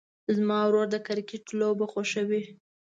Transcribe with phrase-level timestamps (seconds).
[0.35, 2.43] زما ورور د کرکټ لوبه خوښوي.